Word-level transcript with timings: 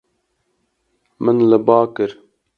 Min 1.23 1.37
li 1.49 1.57
ba 1.65 1.79
kir. 1.93 2.11